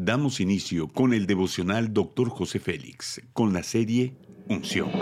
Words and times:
Damos 0.00 0.38
inicio 0.38 0.86
con 0.86 1.12
el 1.12 1.26
devocional 1.26 1.92
Dr. 1.92 2.28
José 2.28 2.60
Félix, 2.60 3.20
con 3.32 3.52
la 3.52 3.64
serie 3.64 4.16
Unción. 4.48 4.92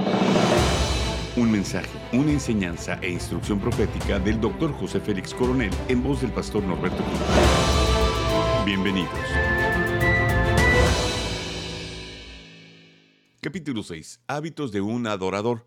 Un 1.36 1.52
mensaje, 1.52 1.90
una 2.14 2.30
enseñanza 2.30 2.98
e 3.02 3.10
instrucción 3.10 3.60
profética 3.60 4.18
del 4.18 4.40
Dr. 4.40 4.72
José 4.72 5.00
Félix 5.00 5.34
Coronel 5.34 5.70
en 5.88 6.02
voz 6.02 6.22
del 6.22 6.32
pastor 6.32 6.62
Norberto 6.62 7.04
Cruz. 7.04 7.20
Bienvenidos. 8.64 9.10
Capítulo 13.42 13.82
6. 13.82 14.22
Hábitos 14.28 14.72
de 14.72 14.80
un 14.80 15.06
adorador. 15.06 15.66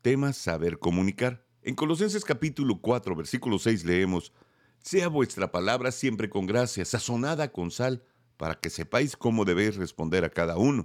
Tema 0.00 0.32
saber 0.32 0.78
comunicar. 0.78 1.44
En 1.60 1.74
Colosenses 1.74 2.24
capítulo 2.24 2.80
4, 2.80 3.16
versículo 3.16 3.58
6 3.58 3.84
leemos, 3.84 4.32
Sea 4.78 5.08
vuestra 5.08 5.50
palabra 5.50 5.90
siempre 5.90 6.30
con 6.30 6.46
gracia, 6.46 6.84
sazonada 6.84 7.50
con 7.50 7.72
sal, 7.72 8.04
para 8.44 8.60
que 8.60 8.68
sepáis 8.68 9.16
cómo 9.16 9.46
debéis 9.46 9.76
responder 9.76 10.22
a 10.22 10.28
cada 10.28 10.58
uno. 10.58 10.84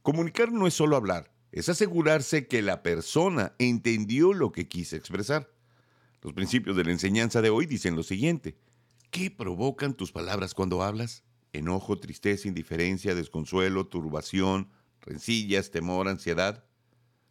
Comunicar 0.00 0.50
no 0.50 0.66
es 0.66 0.72
solo 0.72 0.96
hablar, 0.96 1.30
es 1.52 1.68
asegurarse 1.68 2.46
que 2.48 2.62
la 2.62 2.82
persona 2.82 3.54
entendió 3.58 4.32
lo 4.32 4.50
que 4.50 4.66
quise 4.66 4.96
expresar. 4.96 5.52
Los 6.22 6.32
principios 6.32 6.74
de 6.74 6.84
la 6.84 6.92
enseñanza 6.92 7.42
de 7.42 7.50
hoy 7.50 7.66
dicen 7.66 7.96
lo 7.96 8.02
siguiente. 8.02 8.56
¿Qué 9.10 9.30
provocan 9.30 9.92
tus 9.92 10.10
palabras 10.10 10.54
cuando 10.54 10.82
hablas? 10.82 11.22
Enojo, 11.52 11.98
tristeza, 11.98 12.48
indiferencia, 12.48 13.14
desconsuelo, 13.14 13.88
turbación, 13.88 14.70
rencillas, 15.02 15.70
temor, 15.70 16.08
ansiedad. 16.08 16.64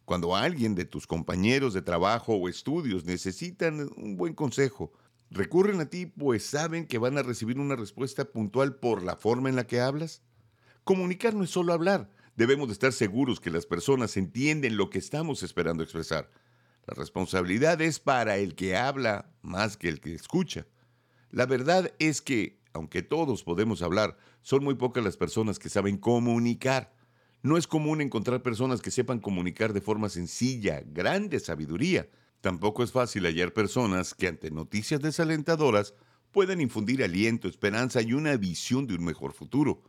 Cuando 0.04 0.36
alguien 0.36 0.76
de 0.76 0.84
tus 0.84 1.08
compañeros 1.08 1.74
de 1.74 1.82
trabajo 1.82 2.36
o 2.36 2.48
estudios 2.48 3.04
necesitan 3.04 3.90
un 3.96 4.16
buen 4.16 4.34
consejo, 4.34 4.92
recurren 5.30 5.80
a 5.80 5.86
ti 5.86 6.06
pues 6.06 6.44
saben 6.44 6.86
que 6.86 6.98
van 6.98 7.18
a 7.18 7.22
recibir 7.22 7.58
una 7.58 7.76
respuesta 7.76 8.24
puntual 8.24 8.76
por 8.76 9.02
la 9.02 9.16
forma 9.16 9.48
en 9.48 9.56
la 9.56 9.66
que 9.66 9.80
hablas. 9.80 10.22
Comunicar 10.84 11.34
no 11.34 11.44
es 11.44 11.50
solo 11.50 11.72
hablar, 11.72 12.10
debemos 12.36 12.68
de 12.68 12.74
estar 12.74 12.92
seguros 12.92 13.40
que 13.40 13.50
las 13.50 13.66
personas 13.66 14.16
entienden 14.16 14.76
lo 14.76 14.90
que 14.90 14.98
estamos 14.98 15.42
esperando 15.42 15.82
expresar. 15.82 16.30
La 16.86 16.94
responsabilidad 16.94 17.80
es 17.80 17.98
para 17.98 18.36
el 18.36 18.54
que 18.54 18.76
habla 18.76 19.32
más 19.42 19.76
que 19.76 19.88
el 19.88 20.00
que 20.00 20.14
escucha. 20.14 20.66
La 21.30 21.44
verdad 21.44 21.92
es 21.98 22.22
que, 22.22 22.60
aunque 22.72 23.02
todos 23.02 23.42
podemos 23.42 23.82
hablar, 23.82 24.16
son 24.42 24.62
muy 24.62 24.76
pocas 24.76 25.02
las 25.02 25.16
personas 25.16 25.58
que 25.58 25.68
saben 25.68 25.98
comunicar. 25.98 26.94
No 27.42 27.56
es 27.56 27.66
común 27.66 28.00
encontrar 28.00 28.42
personas 28.42 28.80
que 28.80 28.92
sepan 28.92 29.18
comunicar 29.18 29.72
de 29.72 29.80
forma 29.80 30.08
sencilla, 30.08 30.82
grande 30.86 31.40
sabiduría. 31.40 32.08
Tampoco 32.40 32.82
es 32.82 32.92
fácil 32.92 33.24
hallar 33.24 33.52
personas 33.52 34.14
que 34.14 34.28
ante 34.28 34.50
noticias 34.50 35.00
desalentadoras 35.00 35.94
puedan 36.32 36.60
infundir 36.60 37.02
aliento, 37.02 37.48
esperanza 37.48 38.02
y 38.02 38.12
una 38.12 38.36
visión 38.36 38.86
de 38.86 38.94
un 38.94 39.04
mejor 39.04 39.32
futuro. 39.32 39.82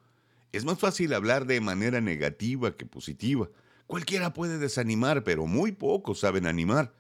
Es 0.52 0.66
más 0.66 0.80
fácil 0.80 1.14
hablar 1.14 1.46
de 1.46 1.60
manera 1.62 2.02
negativa 2.02 2.76
que 2.76 2.86
positiva. 2.86 3.50
Cualquiera 3.86 4.34
puede 4.34 4.58
desanimar, 4.58 5.24
pero 5.24 5.46
muy 5.46 5.72
pocos 5.72 6.20
saben 6.20 6.46
animar. 6.46 6.96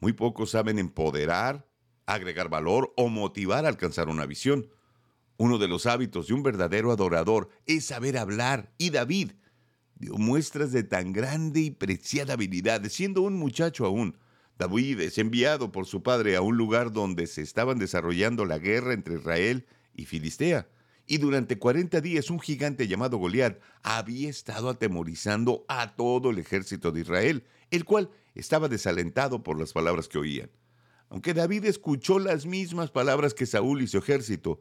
Muy 0.00 0.12
pocos 0.12 0.50
saben 0.50 0.78
empoderar, 0.78 1.66
agregar 2.06 2.48
valor 2.48 2.92
o 2.96 3.08
motivar 3.08 3.64
a 3.64 3.68
alcanzar 3.68 4.08
una 4.08 4.26
visión. 4.26 4.70
Uno 5.38 5.58
de 5.58 5.68
los 5.68 5.86
hábitos 5.86 6.28
de 6.28 6.34
un 6.34 6.42
verdadero 6.42 6.92
adorador 6.92 7.48
es 7.66 7.86
saber 7.86 8.18
hablar, 8.18 8.72
y 8.76 8.90
David 8.90 9.32
dio 9.94 10.14
muestras 10.14 10.72
de 10.72 10.82
tan 10.82 11.12
grande 11.12 11.60
y 11.60 11.70
preciada 11.70 12.34
habilidad, 12.34 12.82
siendo 12.88 13.22
un 13.22 13.36
muchacho 13.36 13.86
aún. 13.86 14.16
David 14.58 15.00
es 15.00 15.18
enviado 15.18 15.70
por 15.70 15.86
su 15.86 16.02
padre 16.02 16.34
a 16.34 16.42
un 16.42 16.56
lugar 16.56 16.92
donde 16.92 17.28
se 17.28 17.42
estaban 17.42 17.78
desarrollando 17.78 18.44
la 18.44 18.58
guerra 18.58 18.92
entre 18.92 19.14
Israel 19.14 19.66
y 19.94 20.06
Filistea. 20.06 20.66
Y 21.06 21.18
durante 21.18 21.58
40 21.58 22.00
días 22.00 22.28
un 22.28 22.40
gigante 22.40 22.88
llamado 22.88 23.18
Goliat 23.18 23.60
había 23.82 24.28
estado 24.28 24.68
atemorizando 24.68 25.64
a 25.68 25.94
todo 25.94 26.30
el 26.30 26.38
ejército 26.38 26.90
de 26.90 27.00
Israel, 27.00 27.44
el 27.70 27.84
cual 27.84 28.10
estaba 28.34 28.68
desalentado 28.68 29.44
por 29.44 29.58
las 29.58 29.72
palabras 29.72 30.08
que 30.08 30.18
oían. 30.18 30.50
Aunque 31.08 31.34
David 31.34 31.64
escuchó 31.64 32.18
las 32.18 32.44
mismas 32.44 32.90
palabras 32.90 33.34
que 33.34 33.46
Saúl 33.46 33.80
y 33.80 33.86
su 33.86 33.98
ejército, 33.98 34.60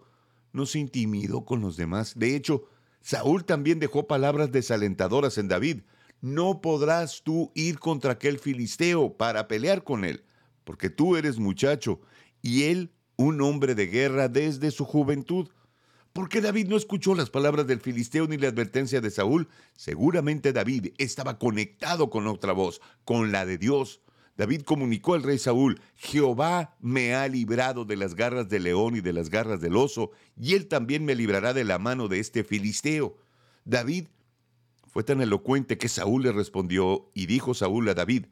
no 0.54 0.66
se 0.68 0.80
intimidó 0.80 1.44
con 1.44 1.60
los 1.60 1.76
demás. 1.76 2.14
De 2.16 2.36
hecho, 2.36 2.70
Saúl 3.02 3.46
también 3.46 3.80
dejó 3.80 4.08
palabras 4.08 4.52
desalentadoras 4.52 5.38
en 5.38 5.48
David, 5.48 5.82
no 6.22 6.62
podrás 6.62 7.22
tú 7.24 7.52
ir 7.56 7.80
contra 7.80 8.14
aquel 8.14 8.40
filisteo 8.40 9.16
para 9.16 9.48
pelear 9.48 9.84
con 9.84 10.06
él, 10.06 10.24
porque 10.64 10.90
tú 10.90 11.16
eres 11.16 11.38
muchacho 11.40 12.02
y 12.42 12.64
él 12.64 12.92
un 13.18 13.42
hombre 13.42 13.76
de 13.76 13.88
guerra 13.88 14.28
desde 14.28 14.72
su 14.72 14.86
juventud. 14.86 15.50
Porque 16.14 16.42
David 16.42 16.68
no 16.68 16.78
escuchó 16.78 17.14
las 17.14 17.30
palabras 17.30 17.68
del 17.68 17.80
filisteo 17.80 18.28
ni 18.28 18.38
la 18.38 18.48
advertencia 18.48 19.02
de 19.02 19.12
Saúl? 19.12 19.48
Seguramente 19.76 20.52
David 20.52 20.94
estaba 20.98 21.38
conectado 21.38 22.10
con 22.10 22.26
otra 22.28 22.54
voz, 22.54 22.82
con 23.06 23.32
la 23.32 23.46
de 23.46 23.58
Dios. 23.60 24.02
David 24.36 24.62
comunicó 24.62 25.16
al 25.16 25.24
rey 25.24 25.40
Saúl, 25.40 25.82
Jehová 25.96 26.76
me 26.80 27.16
ha 27.16 27.28
librado 27.28 27.86
de 27.86 27.98
las 27.98 28.16
garras 28.16 28.50
del 28.50 28.64
león 28.64 28.96
y 28.96 29.02
de 29.02 29.14
las 29.14 29.30
garras 29.30 29.62
del 29.62 29.76
oso, 29.76 30.12
y 30.40 30.54
él 30.54 30.68
también 30.68 31.06
me 31.06 31.16
librará 31.16 31.54
de 31.54 31.64
la 31.64 31.80
mano 31.80 32.08
de 32.08 32.20
este 32.20 32.44
filisteo. 32.44 33.18
David 33.66 34.08
fue 34.98 35.04
tan 35.04 35.22
elocuente 35.22 35.78
que 35.78 35.90
Saúl 35.90 36.24
le 36.24 36.32
respondió 36.32 37.12
y 37.14 37.28
dijo 37.28 37.54
Saúl 37.54 37.88
a 37.88 37.94
David, 37.94 38.26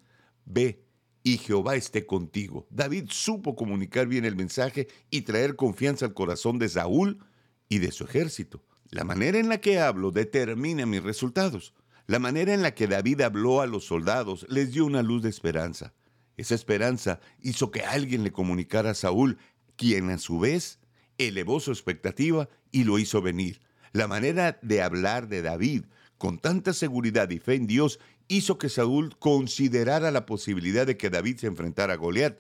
Ve, 0.46 0.84
y 1.22 1.38
Jehová 1.38 1.76
esté 1.76 2.08
contigo. 2.08 2.66
David 2.72 3.06
supo 3.12 3.56
comunicar 3.56 4.08
bien 4.08 4.26
el 4.26 4.36
mensaje 4.36 4.88
y 5.12 5.22
traer 5.22 5.56
confianza 5.56 6.08
al 6.08 6.16
corazón 6.16 6.58
de 6.58 6.68
Saúl 6.68 7.24
y 7.70 7.78
de 7.78 7.92
su 7.92 8.06
ejército. 8.06 8.64
La 8.90 9.04
manera 9.04 9.38
en 9.38 9.48
la 9.48 9.60
que 9.62 9.80
hablo 9.80 10.10
determina 10.10 10.88
mis 10.88 11.04
resultados. 11.04 11.76
La 12.08 12.18
manera 12.18 12.52
en 12.52 12.64
la 12.64 12.74
que 12.74 12.88
David 12.88 13.22
habló 13.22 13.62
a 13.62 13.68
los 13.68 13.86
soldados 13.86 14.48
les 14.50 14.72
dio 14.72 14.88
una 14.88 15.04
luz 15.04 15.22
de 15.22 15.30
esperanza. 15.30 15.94
Esa 16.36 16.56
esperanza 16.56 17.20
hizo 17.44 17.70
que 17.70 17.82
alguien 17.82 18.24
le 18.24 18.32
comunicara 18.32 18.90
a 18.90 18.96
Saúl, 18.96 19.38
quien 19.76 20.10
a 20.10 20.18
su 20.18 20.40
vez 20.40 20.80
elevó 21.20 21.60
su 21.60 21.70
expectativa 21.70 22.50
y 22.72 22.86
lo 22.86 22.98
hizo 22.98 23.22
venir. 23.22 23.62
La 23.92 24.08
manera 24.08 24.58
de 24.64 24.82
hablar 24.82 25.28
de 25.28 25.44
David 25.44 25.86
con 26.18 26.40
tanta 26.40 26.74
seguridad 26.74 27.30
y 27.30 27.40
fe 27.40 27.56
en 27.56 27.68
Dios 27.68 28.00
hizo 28.28 28.58
que 28.58 28.70
Saúl 28.70 29.18
considerara 29.18 30.12
la 30.12 30.26
posibilidad 30.26 30.88
de 30.88 30.98
que 30.98 31.10
David 31.10 31.38
se 31.38 31.48
enfrentara 31.48 31.94
a 31.94 31.98
Goliat. 31.98 32.40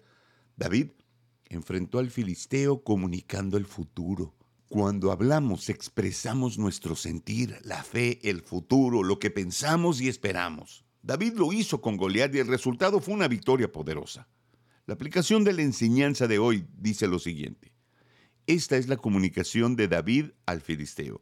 David 0.55 0.91
enfrentó 1.49 1.99
al 1.99 2.09
filisteo 2.09 2.83
comunicando 2.83 3.57
el 3.57 3.65
futuro. 3.65 4.33
Cuando 4.67 5.11
hablamos 5.11 5.69
expresamos 5.69 6.57
nuestro 6.57 6.95
sentir, 6.95 7.59
la 7.63 7.83
fe, 7.83 8.19
el 8.23 8.41
futuro, 8.41 9.03
lo 9.03 9.19
que 9.19 9.29
pensamos 9.29 10.01
y 10.01 10.07
esperamos. 10.07 10.85
David 11.03 11.33
lo 11.33 11.53
hizo 11.53 11.81
con 11.81 11.97
Goliat 11.97 12.33
y 12.33 12.39
el 12.39 12.47
resultado 12.47 12.99
fue 12.99 13.13
una 13.13 13.27
victoria 13.27 13.71
poderosa. 13.71 14.27
La 14.87 14.95
aplicación 14.95 15.43
de 15.43 15.53
la 15.53 15.61
enseñanza 15.61 16.27
de 16.27 16.39
hoy 16.39 16.67
dice 16.77 17.07
lo 17.07 17.19
siguiente. 17.19 17.73
Esta 18.47 18.77
es 18.77 18.87
la 18.87 18.97
comunicación 18.97 19.75
de 19.75 19.87
David 19.87 20.31
al 20.45 20.61
filisteo. 20.61 21.21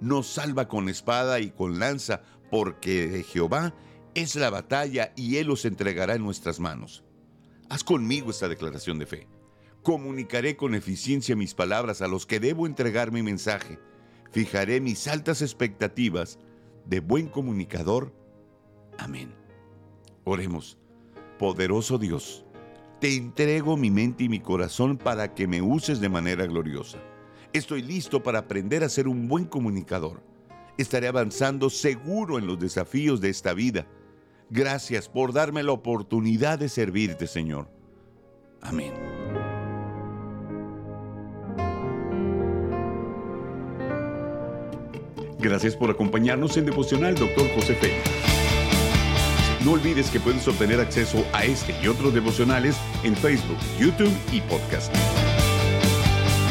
nos 0.00 0.26
salva 0.26 0.68
con 0.68 0.88
espada 0.88 1.40
y 1.40 1.50
con 1.50 1.78
lanza, 1.78 2.22
porque 2.50 3.08
de 3.08 3.22
Jehová 3.22 3.74
es 4.14 4.34
la 4.36 4.50
batalla 4.50 5.12
y 5.16 5.36
Él 5.36 5.50
os 5.50 5.64
entregará 5.64 6.14
en 6.14 6.22
nuestras 6.22 6.60
manos. 6.60 7.04
Haz 7.68 7.84
conmigo 7.84 8.30
esta 8.30 8.48
declaración 8.48 8.98
de 8.98 9.06
fe. 9.06 9.28
Comunicaré 9.82 10.56
con 10.56 10.74
eficiencia 10.74 11.36
mis 11.36 11.54
palabras 11.54 12.02
a 12.02 12.08
los 12.08 12.26
que 12.26 12.40
debo 12.40 12.66
entregar 12.66 13.12
mi 13.12 13.22
mensaje. 13.22 13.78
Fijaré 14.32 14.80
mis 14.80 15.06
altas 15.06 15.42
expectativas 15.42 16.38
de 16.86 17.00
buen 17.00 17.28
comunicador. 17.28 18.12
Amén. 18.98 19.34
Oremos. 20.24 20.78
Poderoso 21.38 21.98
Dios, 21.98 22.46
te 23.00 23.14
entrego 23.14 23.76
mi 23.76 23.90
mente 23.90 24.24
y 24.24 24.28
mi 24.28 24.40
corazón 24.40 24.96
para 24.96 25.34
que 25.34 25.46
me 25.46 25.60
uses 25.60 26.00
de 26.00 26.08
manera 26.08 26.46
gloriosa. 26.46 26.98
Estoy 27.56 27.80
listo 27.80 28.22
para 28.22 28.40
aprender 28.40 28.84
a 28.84 28.88
ser 28.90 29.08
un 29.08 29.28
buen 29.28 29.46
comunicador. 29.46 30.20
Estaré 30.76 31.08
avanzando 31.08 31.70
seguro 31.70 32.38
en 32.38 32.46
los 32.46 32.58
desafíos 32.58 33.22
de 33.22 33.30
esta 33.30 33.54
vida. 33.54 33.86
Gracias 34.50 35.08
por 35.08 35.32
darme 35.32 35.62
la 35.62 35.72
oportunidad 35.72 36.58
de 36.58 36.68
servirte, 36.68 37.26
Señor. 37.26 37.70
Amén. 38.60 38.92
Gracias 45.38 45.74
por 45.74 45.88
acompañarnos 45.88 46.58
en 46.58 46.66
Devocional 46.66 47.14
Dr. 47.14 47.48
José 47.54 47.74
Félix. 47.76 48.02
No 49.64 49.72
olvides 49.72 50.10
que 50.10 50.20
puedes 50.20 50.46
obtener 50.46 50.78
acceso 50.78 51.24
a 51.32 51.46
este 51.46 51.74
y 51.82 51.88
otros 51.88 52.12
devocionales 52.12 52.76
en 53.02 53.16
Facebook, 53.16 53.56
YouTube 53.80 54.12
y 54.30 54.42
podcast. 54.42 54.94